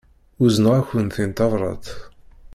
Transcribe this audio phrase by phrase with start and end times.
[0.43, 1.87] Uzneɣ-akent-in tabrat.